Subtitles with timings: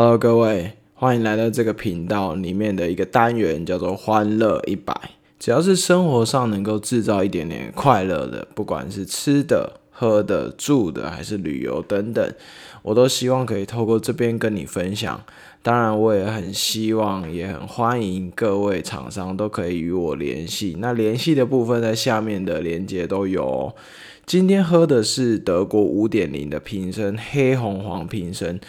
[0.00, 4.94] Hello，各位，欢迎来到这个频道里面的一个单元，叫做“欢乐一百”。
[5.40, 12.32] 只要是生活上能够制造一点点快乐的，不管是吃的、喝的、住的，还是旅游等等，
[12.82, 15.20] 我都希望可以透过这边跟你分享。
[15.64, 20.76] 当然，我也很希望，也很欢迎各位厂商都可以与我联系。
[20.78, 23.74] 那联系的部分在下面的链接都有。
[24.24, 28.60] 今天喝的是德国五点零的瓶身，黑红黄瓶身，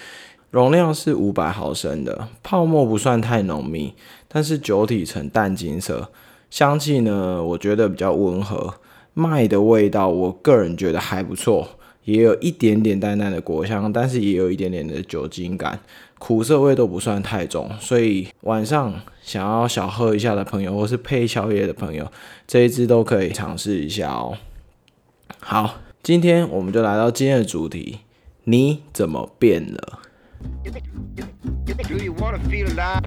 [0.52, 3.94] 容量是五百毫升的，泡沫不算太浓密，
[4.28, 6.10] 但是酒体呈淡金色，
[6.50, 8.74] 香气呢，我觉得比较温和，
[9.14, 11.68] 麦的味道，我个人觉得还不错，
[12.06, 15.80] 也有一点点淡淡的果香，但是也有一点点的酒精感，
[16.18, 22.12] 苦涩味都不算太重，所以晚上想要小喝一下的朋友，或是配宵夜的朋友，
[22.48, 24.36] 这一支都可以尝试一下哦。
[25.40, 28.00] 好，今天我们就来到今天的主题，
[28.46, 30.00] 你怎么变了？
[31.88, 33.04] Do you want to feel alive?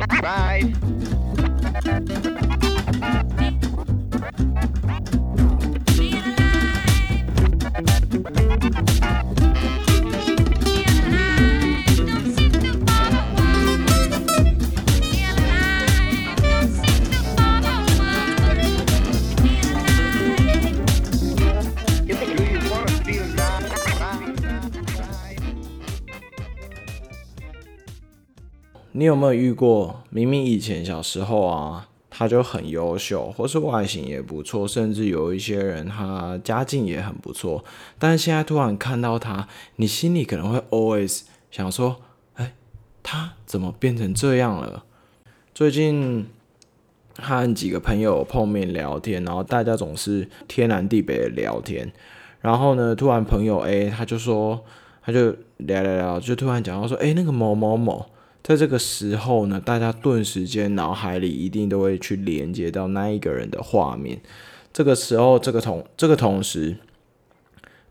[28.95, 37.65] 你有没有遇过，明明以前小时候啊，他就很优秀，或是外形也不错，甚至有一些人他家境也很不错，
[37.99, 41.97] 但是现在突然看到他，你心里可能会 always 想说，
[42.35, 42.53] 哎，
[43.03, 44.85] 他怎么变成这样了？
[45.55, 46.27] 最近
[47.17, 51.91] 和几个朋友碰面聊天，然后大家总是天南地北的聊天，
[52.43, 54.63] 然后呢，突然朋友 A 他就说，
[55.03, 58.05] 他就聊聊聊，就突然讲到说，哎，那个某某某。
[58.43, 64.21] 在这个时候呢，大家顿时间脑海里一定都会去连接到那一个人的画面。
[64.73, 66.77] 这个时候，这个同这个同时，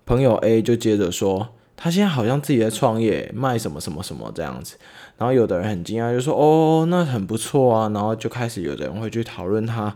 [0.06, 4.78] 朋友 A 就接着说，他现在好像自己在创业，卖什么什么什么这样子。
[5.18, 9.96] 然后有的人很惊讶，就说：“哦，那很不错啊。”然后就开始有人会去讨论他，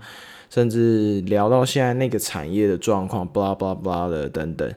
[0.50, 4.74] 甚至聊到现在那个产业的状况，巴拉巴拉巴拉的等等。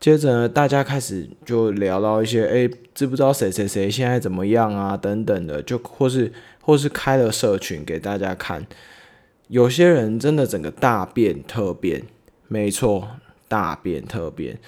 [0.00, 4.96] 接着呢，大家开始就聊到一些，哎，知不知道谁谁谁现在怎么样啊？
[4.96, 8.66] 等等的，就或是或是开了社群给大家看。
[9.48, 12.04] 有些人真的整个大变特变，
[12.48, 13.08] 没错，
[13.46, 14.58] 大变特变。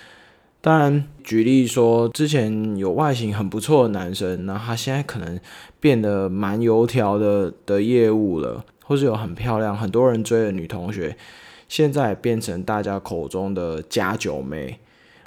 [0.60, 5.40] 当然，举例说，之前有外形很不错的男生，那他现在可能
[5.80, 11.16] 变得蛮油条的的业务了，或是有很漂亮、很多人追的女同学，
[11.68, 14.78] 现在变成大家口中的假酒妹。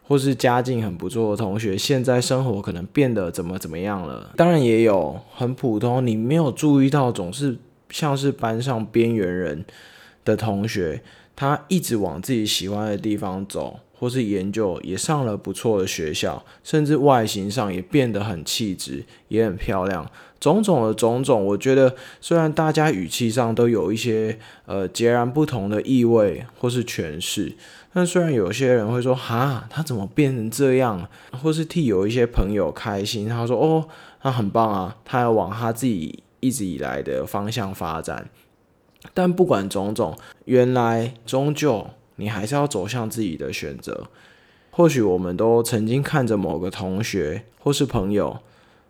[0.07, 4.31] 或是家境很不错的同学，现在生活可能变得怎么怎么样了？
[4.37, 7.57] 当然也有很普通，你没有注意到，总是
[7.89, 9.65] 像是班上边缘人
[10.23, 11.01] 的同学，
[11.35, 20.09] 他一直往自己喜欢的地方走，或是研究，也上了不错的学校，甚至外形上也变得很气质，也很漂亮。
[20.45, 27.53] 种种的种种，我觉得虽然大家语气上都有一些呃截然不同的意味或是诠释。
[27.91, 31.09] 但虽然有些人会说，哈，他怎么变成这样？
[31.31, 33.87] 或是替有一些朋友开心，他说，哦，
[34.21, 38.29] 他很棒啊，他要往他自己一直以来的方向发展。
[39.15, 44.05] 但不管种种，原来终究你还是要走向自己的选择。
[44.69, 48.37] 或许我们都曾经看着某个同学或是朋友，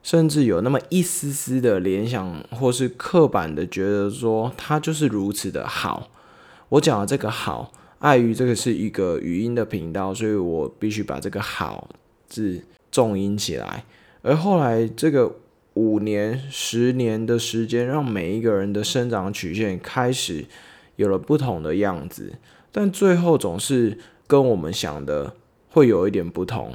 [0.05, 6.11] 甚至有那么一丝丝的联想，或是刻板的觉得说，他就是如此的好。
[6.69, 7.73] 我讲的这个好。
[7.99, 11.89] 碍于这个是一个语音的频道，所以我必须把这个“好”
[12.29, 12.61] 字
[12.91, 13.83] 重音起来。
[14.21, 15.37] 而后来这个
[15.73, 20.45] 五年、十年的时间，让每一个人的生长曲线开始
[20.97, 22.33] 有了不同的样子，
[22.71, 23.97] 但最后总是
[24.27, 25.33] 跟我们想的
[25.71, 26.73] 会有一点不同，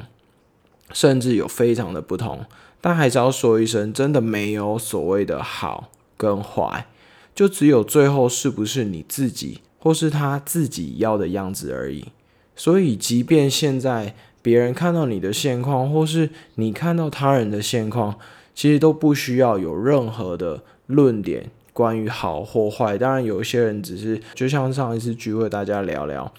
[0.93, 2.45] 甚至有非常的不同。
[2.81, 6.87] 但还是要说一声，真的没有所谓的好跟坏，
[7.35, 9.61] 就只有最后是不是你自己。
[9.83, 12.09] 或是他自己要的样子而已，
[12.55, 18.17] 所以即便现在别人看到你的现况，或是你看到他人的现况，
[18.55, 22.99] 其实都不需要有任何的论点关于好或坏。
[22.99, 26.31] 当然，有些人只是就像上一次聚会大家聊聊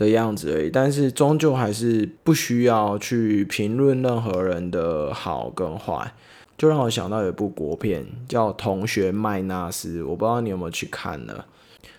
[0.00, 6.12] 的样子而已，但是终究还是不需要去评论任何人的好跟坏。
[6.56, 11.44] 就让我想到有一部国片叫《同学麦纳斯》，我不知道你有没有去看呢？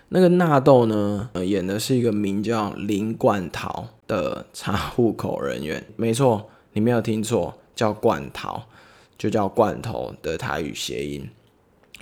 [0.08, 1.30] 那个纳豆呢？
[1.44, 5.84] 演的是一个名叫林冠桃的查户口人员。
[5.96, 8.64] 没错，你没有听错，叫冠桃。
[9.18, 11.30] 就叫罐头的台语谐音。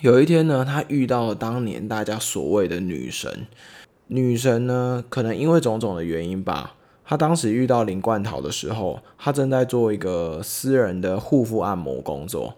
[0.01, 3.47] 有一天呢，他遇到了当年大家所谓的女神。
[4.13, 6.75] 女神呢，可能因为种种的原因吧，
[7.05, 12.57] 她当时遇到林冠桃的时候，她正在做一个私人的护肤按摩工作，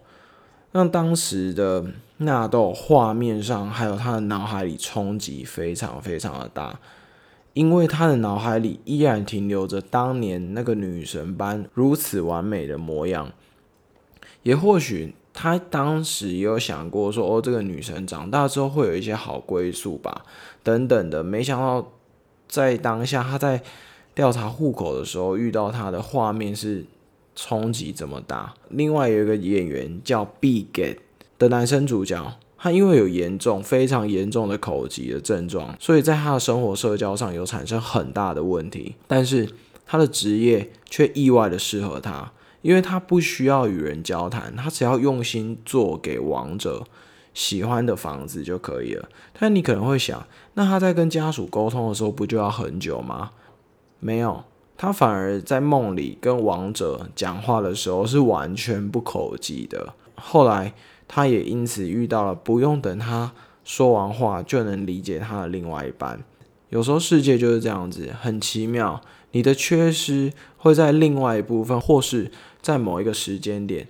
[0.71, 1.85] 让当时的
[2.17, 6.79] 纳豆画面上还有他的脑海里冲击非常非常的大，
[7.53, 13.31] 因为他的脑海里依然停留着当年那个女神般如此完美的模样，
[14.41, 15.13] 也或许。
[15.33, 20.23] 他当时也有想过说，哦，这个女生长大之后会有一些好归宿吧，
[20.61, 21.23] 等等的。
[21.23, 21.91] 没想到
[22.47, 23.63] 在当下，他在
[24.13, 26.85] 调查户口的时候遇到他的画面是
[27.35, 28.53] 冲击这么大。
[28.69, 30.67] 另外有一个演员叫 Big
[31.39, 38.93] 的男生主角，他因为有严重、非常严重的口疾的症状，所以在他的生活社交上有产生很大的问题。
[39.07, 39.49] 但是
[39.87, 42.31] 他的职业却意外的适合他。
[42.63, 46.83] 因为他不需要与人交谈，他只要用心做给王者
[47.35, 49.07] 喜欢的房子就可以了。
[49.37, 50.25] 但你可能会想，
[50.55, 53.31] 那他在跟家属沟通的时候，不就要很久吗？
[53.99, 54.43] 没有，
[54.77, 59.93] 他反而在梦里跟王者讲话的时候是完全不口技的。
[60.15, 60.73] 后来，
[61.07, 63.33] 他也因此遇到了不用等他
[63.63, 66.23] 说完话就能理解他的另外一半。
[66.69, 69.01] 有时候世界就是这样子，很奇妙。
[69.31, 72.31] 你的缺失会在另外一部分，或是
[72.63, 73.87] 在某一个时间点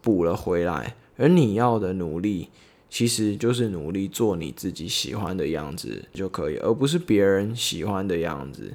[0.00, 2.48] 补了回来，而你要的努力，
[2.88, 8.74] 其实就是努力做你自己喜欢的样子就可以，而不是别人喜欢的样子。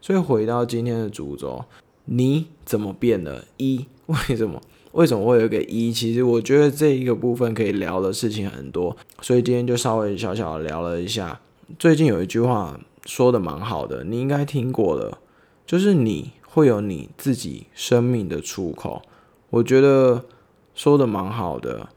[0.00, 1.64] 所以回到今天的主轴，
[2.06, 3.44] 你怎么变了？
[3.58, 4.62] 一 为什么？
[4.92, 5.92] 为什么会有个一？
[5.92, 11.38] 其实我觉得这一个部分可以聊的事情很多，所以今天就稍微小小的聊了一下。
[11.78, 15.18] 最近有一句话说的蛮好的，你应该听过了。
[15.66, 19.02] 就是你会有你自己生命的出口，
[19.50, 20.24] 我觉得
[20.74, 21.90] 说的蛮好的，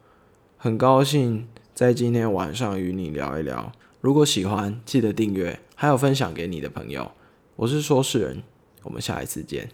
[0.58, 3.72] 很高兴在今天晚上与你聊一聊。
[4.02, 7.10] 如果喜欢，记得订阅，还有分享给你的朋友。
[7.56, 8.44] 我是说事人，
[8.84, 9.70] 我们下一次见。